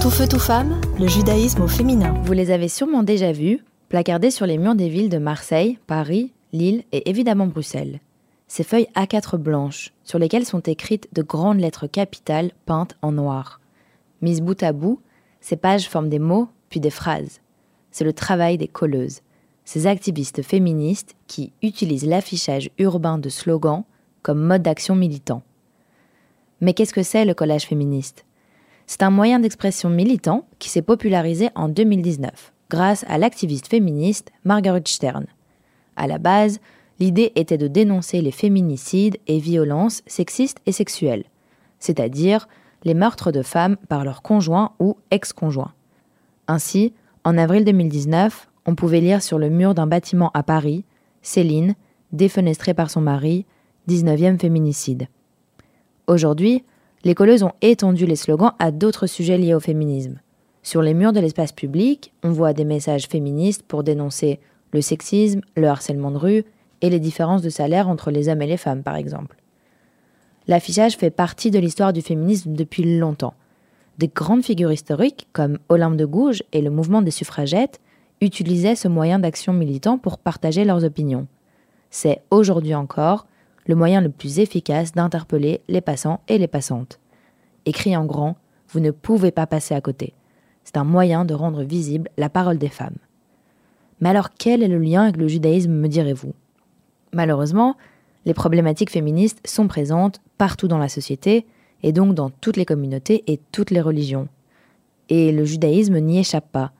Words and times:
Tout 0.00 0.10
feu, 0.10 0.28
tout 0.28 0.38
femme, 0.38 0.80
le 1.00 1.08
judaïsme 1.08 1.62
au 1.62 1.66
féminin. 1.66 2.14
Vous 2.22 2.32
les 2.32 2.52
avez 2.52 2.68
sûrement 2.68 3.02
déjà 3.02 3.32
vus, 3.32 3.64
placardés 3.88 4.30
sur 4.30 4.46
les 4.46 4.56
murs 4.56 4.76
des 4.76 4.88
villes 4.88 5.08
de 5.08 5.18
Marseille, 5.18 5.76
Paris, 5.88 6.32
Lille 6.52 6.84
et 6.92 7.10
évidemment 7.10 7.48
Bruxelles. 7.48 7.98
Ces 8.46 8.62
feuilles 8.62 8.86
A4 8.94 9.36
blanches, 9.36 9.92
sur 10.04 10.20
lesquelles 10.20 10.46
sont 10.46 10.60
écrites 10.60 11.08
de 11.12 11.22
grandes 11.22 11.58
lettres 11.58 11.88
capitales 11.88 12.52
peintes 12.64 12.96
en 13.02 13.10
noir. 13.10 13.60
Mises 14.22 14.40
bout 14.40 14.62
à 14.62 14.72
bout, 14.72 15.00
ces 15.40 15.56
pages 15.56 15.88
forment 15.88 16.08
des 16.08 16.20
mots, 16.20 16.48
puis 16.70 16.78
des 16.78 16.90
phrases. 16.90 17.40
C'est 17.90 18.04
le 18.04 18.12
travail 18.12 18.56
des 18.56 18.68
colleuses, 18.68 19.22
ces 19.64 19.88
activistes 19.88 20.42
féministes 20.42 21.16
qui 21.26 21.52
utilisent 21.60 22.06
l'affichage 22.06 22.70
urbain 22.78 23.18
de 23.18 23.28
slogans 23.28 23.82
comme 24.22 24.40
mode 24.40 24.62
d'action 24.62 24.94
militant. 24.94 25.42
Mais 26.60 26.72
qu'est-ce 26.72 26.94
que 26.94 27.02
c'est 27.02 27.24
le 27.24 27.34
collage 27.34 27.66
féministe? 27.66 28.24
C'est 28.88 29.02
un 29.02 29.10
moyen 29.10 29.38
d'expression 29.38 29.90
militant 29.90 30.46
qui 30.58 30.70
s'est 30.70 30.80
popularisé 30.80 31.50
en 31.54 31.68
2019 31.68 32.54
grâce 32.70 33.04
à 33.06 33.18
l'activiste 33.18 33.68
féministe 33.68 34.32
Margaret 34.44 34.82
Stern. 34.86 35.26
À 35.94 36.06
la 36.06 36.16
base, 36.16 36.58
l'idée 36.98 37.32
était 37.34 37.58
de 37.58 37.68
dénoncer 37.68 38.22
les 38.22 38.30
féminicides 38.30 39.18
et 39.26 39.40
violences 39.40 40.00
sexistes 40.06 40.60
et 40.64 40.72
sexuelles, 40.72 41.24
c'est-à-dire 41.78 42.48
les 42.84 42.94
meurtres 42.94 43.30
de 43.30 43.42
femmes 43.42 43.76
par 43.90 44.04
leurs 44.04 44.22
conjoints 44.22 44.72
ou 44.80 44.96
ex-conjoints. 45.10 45.74
Ainsi, 46.46 46.94
en 47.24 47.36
avril 47.36 47.66
2019, 47.66 48.48
on 48.64 48.74
pouvait 48.74 49.02
lire 49.02 49.22
sur 49.22 49.38
le 49.38 49.50
mur 49.50 49.74
d'un 49.74 49.86
bâtiment 49.86 50.30
à 50.32 50.42
Paris 50.42 50.86
Céline, 51.20 51.74
défenestrée 52.12 52.72
par 52.72 52.88
son 52.88 53.02
mari, 53.02 53.44
19e 53.86 54.40
féminicide. 54.40 55.08
Aujourd'hui, 56.06 56.64
les 57.04 57.14
colleuses 57.14 57.42
ont 57.42 57.52
étendu 57.62 58.06
les 58.06 58.16
slogans 58.16 58.52
à 58.58 58.70
d'autres 58.70 59.06
sujets 59.06 59.38
liés 59.38 59.54
au 59.54 59.60
féminisme. 59.60 60.20
Sur 60.62 60.82
les 60.82 60.94
murs 60.94 61.12
de 61.12 61.20
l'espace 61.20 61.52
public, 61.52 62.12
on 62.22 62.30
voit 62.30 62.52
des 62.52 62.64
messages 62.64 63.06
féministes 63.06 63.62
pour 63.62 63.84
dénoncer 63.84 64.40
le 64.72 64.80
sexisme, 64.80 65.40
le 65.56 65.68
harcèlement 65.68 66.10
de 66.10 66.18
rue 66.18 66.44
et 66.82 66.90
les 66.90 67.00
différences 67.00 67.42
de 67.42 67.48
salaire 67.48 67.88
entre 67.88 68.10
les 68.10 68.28
hommes 68.28 68.42
et 68.42 68.46
les 68.46 68.56
femmes, 68.56 68.82
par 68.82 68.96
exemple. 68.96 69.36
L'affichage 70.46 70.96
fait 70.96 71.10
partie 71.10 71.50
de 71.50 71.58
l'histoire 71.58 71.92
du 71.92 72.02
féminisme 72.02 72.52
depuis 72.52 72.98
longtemps. 72.98 73.34
Des 73.98 74.08
grandes 74.08 74.44
figures 74.44 74.72
historiques, 74.72 75.28
comme 75.32 75.58
Olympe 75.68 75.96
de 75.96 76.04
Gouges 76.04 76.42
et 76.52 76.62
le 76.62 76.70
mouvement 76.70 77.02
des 77.02 77.10
suffragettes, 77.10 77.80
utilisaient 78.20 78.76
ce 78.76 78.88
moyen 78.88 79.18
d'action 79.18 79.52
militant 79.52 79.98
pour 79.98 80.18
partager 80.18 80.64
leurs 80.64 80.84
opinions. 80.84 81.26
C'est 81.90 82.22
aujourd'hui 82.30 82.74
encore 82.74 83.26
le 83.68 83.76
moyen 83.76 84.00
le 84.00 84.08
plus 84.08 84.40
efficace 84.40 84.92
d'interpeller 84.92 85.60
les 85.68 85.80
passants 85.80 86.20
et 86.26 86.38
les 86.38 86.48
passantes. 86.48 86.98
Écrit 87.66 87.96
en 87.96 88.06
grand, 88.06 88.36
vous 88.70 88.80
ne 88.80 88.90
pouvez 88.90 89.30
pas 89.30 89.46
passer 89.46 89.74
à 89.74 89.80
côté. 89.80 90.14
C'est 90.64 90.78
un 90.78 90.84
moyen 90.84 91.24
de 91.24 91.34
rendre 91.34 91.62
visible 91.62 92.10
la 92.16 92.28
parole 92.28 92.58
des 92.58 92.68
femmes. 92.68 92.96
Mais 94.00 94.08
alors 94.08 94.30
quel 94.36 94.62
est 94.62 94.68
le 94.68 94.78
lien 94.78 95.02
avec 95.02 95.16
le 95.16 95.28
judaïsme, 95.28 95.72
me 95.72 95.88
direz-vous? 95.88 96.32
Malheureusement, 97.12 97.76
les 98.24 98.34
problématiques 98.34 98.90
féministes 98.90 99.46
sont 99.46 99.68
présentes 99.68 100.20
partout 100.38 100.68
dans 100.68 100.78
la 100.78 100.88
société, 100.88 101.46
et 101.82 101.92
donc 101.92 102.14
dans 102.14 102.30
toutes 102.30 102.56
les 102.56 102.64
communautés 102.64 103.22
et 103.26 103.38
toutes 103.52 103.70
les 103.70 103.80
religions. 103.80 104.28
Et 105.08 105.30
le 105.32 105.44
judaïsme 105.44 105.98
n'y 105.98 106.18
échappe 106.18 106.50
pas. 106.50 106.72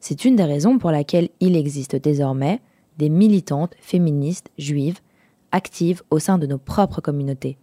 C'est 0.00 0.24
une 0.24 0.36
des 0.36 0.44
raisons 0.44 0.78
pour 0.78 0.90
laquelle 0.90 1.30
il 1.40 1.56
existe 1.56 1.96
désormais 1.96 2.60
des 2.98 3.08
militantes 3.08 3.74
féministes 3.80 4.50
juives 4.58 5.00
actives 5.54 6.02
au 6.10 6.18
sein 6.18 6.36
de 6.36 6.46
nos 6.46 6.58
propres 6.58 7.00
communautés. 7.00 7.56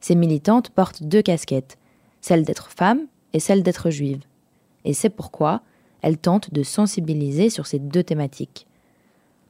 Ces 0.00 0.14
militantes 0.14 0.70
portent 0.70 1.02
deux 1.02 1.22
casquettes, 1.22 1.76
celle 2.20 2.44
d'être 2.44 2.70
femme 2.70 3.06
et 3.32 3.40
celle 3.40 3.62
d'être 3.62 3.90
juive. 3.90 4.22
Et 4.84 4.94
c'est 4.94 5.10
pourquoi 5.10 5.62
elles 6.02 6.18
tentent 6.18 6.54
de 6.54 6.62
sensibiliser 6.62 7.50
sur 7.50 7.66
ces 7.66 7.80
deux 7.80 8.04
thématiques. 8.04 8.66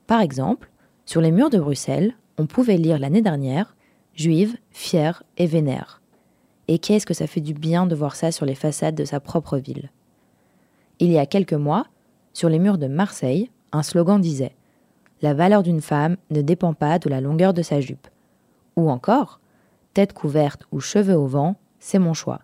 Par 0.06 0.20
exemple, 0.20 0.70
sur 1.04 1.20
les 1.20 1.30
murs 1.30 1.50
de 1.50 1.58
Bruxelles, 1.58 2.14
on 2.38 2.46
pouvait 2.46 2.78
lire 2.78 2.98
l'année 2.98 3.22
dernière 3.22 3.76
Juive, 4.14 4.56
fière 4.70 5.22
et 5.38 5.46
vénère. 5.46 6.02
Et 6.66 6.78
qu'est-ce 6.78 7.06
que 7.06 7.14
ça 7.14 7.26
fait 7.26 7.40
du 7.40 7.54
bien 7.54 7.86
de 7.86 7.94
voir 7.94 8.16
ça 8.16 8.32
sur 8.32 8.44
les 8.44 8.54
façades 8.54 8.94
de 8.94 9.04
sa 9.04 9.20
propre 9.20 9.56
ville. 9.56 9.90
Il 10.98 11.12
y 11.12 11.18
a 11.18 11.26
quelques 11.26 11.52
mois, 11.52 11.86
sur 12.32 12.48
les 12.48 12.58
murs 12.58 12.78
de 12.78 12.86
Marseille, 12.86 13.50
un 13.72 13.82
slogan 13.82 14.20
disait 14.20 14.54
la 15.22 15.34
valeur 15.34 15.62
d'une 15.62 15.80
femme 15.80 16.16
ne 16.30 16.42
dépend 16.42 16.74
pas 16.74 16.98
de 16.98 17.08
la 17.08 17.20
longueur 17.20 17.52
de 17.52 17.62
sa 17.62 17.80
jupe. 17.80 18.08
Ou 18.76 18.90
encore, 18.90 19.40
tête 19.94 20.12
couverte 20.12 20.64
ou 20.72 20.80
cheveux 20.80 21.16
au 21.16 21.26
vent, 21.26 21.56
c'est 21.78 21.98
mon 21.98 22.14
choix. 22.14 22.40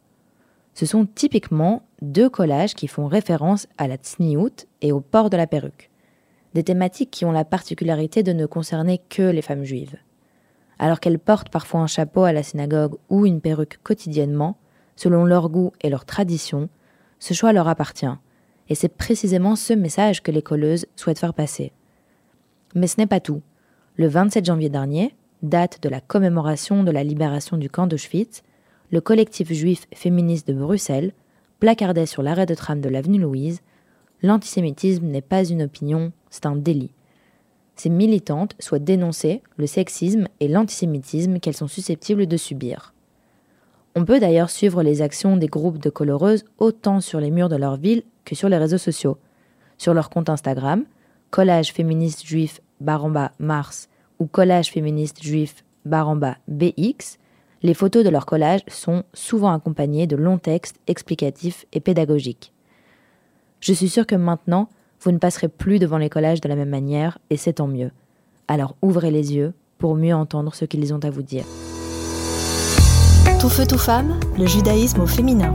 Ce 0.75 0.85
sont 0.85 1.07
typiquement 1.07 1.83
deux 2.03 2.29
collages 2.29 2.75
qui 2.75 2.87
font 2.87 3.07
référence 3.07 3.67
à 3.79 3.89
la 3.89 3.97
tsniout 3.97 4.67
et 4.83 4.93
au 4.93 5.01
port 5.01 5.31
de 5.31 5.37
la 5.37 5.47
perruque. 5.47 5.91
Des 6.53 6.65
thématiques 6.65 7.11
qui 7.11 7.25
ont 7.25 7.33
la 7.33 7.45
particularité 7.45 8.23
de 8.23 8.33
ne 8.33 8.47
concerner 8.47 9.01
que 9.09 9.23
les 9.23 9.43
femmes 9.43 9.65
juives. 9.65 9.97
Alors 10.79 11.01
qu'elles 11.01 11.19
portent 11.19 11.49
parfois 11.49 11.81
un 11.81 11.87
chapeau 11.87 12.25
à 12.25 12.33
la 12.33 12.43
synagogue 12.43 12.97
ou 13.09 13.25
une 13.25 13.41
perruque 13.41 13.79
quotidiennement, 13.83 14.59
selon 14.97 15.25
leur 15.25 15.49
goût 15.49 15.73
et 15.81 15.89
leur 15.89 16.05
tradition, 16.05 16.69
ce 17.19 17.33
choix 17.33 17.53
leur 17.53 17.69
appartient. 17.69 18.07
Et 18.69 18.75
c'est 18.75 18.95
précisément 18.95 19.57
ce 19.57 19.73
message 19.73 20.23
que 20.23 20.31
les 20.31 20.43
colleuses 20.43 20.87
souhaitent 20.97 21.19
faire 21.19 21.35
passer. 21.35 21.73
Mais 22.77 22.87
ce 22.87 23.01
n'est 23.01 23.07
pas 23.07 23.21
tout. 23.21 23.43
Le 23.97 24.07
27 24.07 24.45
janvier 24.45 24.69
dernier, 24.69 25.15
date 25.43 25.83
de 25.83 25.89
la 25.89 26.01
commémoration 26.01 26.85
de 26.85 26.91
la 26.91 27.03
libération 27.03 27.57
du 27.57 27.71
camp 27.71 27.87
d'Auschwitz, 27.87 28.43
le 28.93 29.01
collectif 29.01 29.51
juif 29.53 29.89
féministe 29.95 30.47
de 30.47 30.53
Bruxelles 30.53 31.13
placardait 31.59 32.07
sur 32.07 32.23
l'arrêt 32.23 32.47
de 32.47 32.55
tram 32.55 32.81
de 32.81 32.89
l'avenue 32.89 33.19
Louise 33.19 33.63
L'antisémitisme 34.23 35.07
n'est 35.07 35.23
pas 35.23 35.45
une 35.45 35.63
opinion, 35.63 36.13
c'est 36.31 36.47
un 36.47 36.57
délit. 36.57 36.93
Ces 37.77 37.91
militantes 37.91 38.55
souhaitent 38.59 38.85
dénoncer 38.85 39.43
le 39.57 39.67
sexisme 39.67 40.29
et 40.41 40.49
l'antisémitisme 40.49 41.39
qu'elles 41.39 41.57
sont 41.57 41.69
susceptibles 41.69 42.27
de 42.27 42.37
subir. 42.37 42.95
On 43.95 44.05
peut 44.05 44.21
d'ailleurs 44.21 44.51
suivre 44.51 44.83
les 44.83 45.01
actions 45.01 45.37
des 45.37 45.47
groupes 45.47 45.79
de 45.79 45.91
coloreuses 45.91 46.45
autant 46.59 47.01
sur 47.01 47.21
les 47.21 47.31
murs 47.31 47.49
de 47.49 47.57
leur 47.57 47.77
ville 47.77 48.03
que 48.25 48.35
sur 48.35 48.49
les 48.49 48.59
réseaux 48.59 48.79
sociaux. 48.79 49.19
Sur 49.79 49.95
leur 49.95 50.11
compte 50.11 50.31
Instagram, 50.31 50.85
collage 51.31 51.73
féministe 51.73 52.27
juif 52.27 52.61
baramba 52.81 53.33
Mars 53.39 53.89
ou 54.19 54.27
collage 54.27 54.71
féministe 54.71 55.23
juif 55.23 55.65
baramba 55.85 56.37
BX, 56.49 57.19
les 57.63 57.75
photos 57.75 58.05
de 58.05 58.11
leur 58.11 58.27
collage 58.27 58.63
sont 58.69 59.05
souvent 59.15 59.53
accompagnées 59.53 60.07
de 60.07 60.17
longs 60.17 60.39
textes 60.39 60.77
explicatifs 60.87 61.67
et 61.73 61.81
pédagogiques. 61.81 62.53
Je 63.61 63.73
suis 63.73 63.89
sûre 63.89 64.07
que 64.07 64.15
maintenant, 64.15 64.69
vous 65.01 65.13
ne 65.13 65.19
passerez 65.19 65.49
plus 65.49 65.79
devant 65.79 65.99
les 65.99 66.11
collages 66.11 66.41
de 66.41 66.49
la 66.49 66.57
même 66.57 66.69
manière, 66.69 67.19
et 67.31 67.37
c'est 67.37 67.55
tant 67.55 67.67
mieux. 67.67 67.91
Alors 68.49 68.77
ouvrez 68.83 69.11
les 69.11 69.35
yeux 69.35 69.53
pour 69.79 69.95
mieux 69.95 70.15
entendre 70.15 70.55
ce 70.55 70.65
qu'ils 70.65 70.95
ont 70.95 71.05
à 71.05 71.11
vous 71.11 71.23
dire. 71.23 71.45
Tout 73.41 73.49
feu, 73.49 73.67
tout 73.67 73.79
femme, 73.79 74.19
le 74.39 74.47
judaïsme 74.47 75.01
au 75.01 75.07
féminin. 75.07 75.53